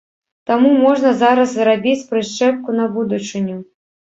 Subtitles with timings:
[0.51, 3.57] Таму можна зараз зрабіць прышчэпку на будучыню.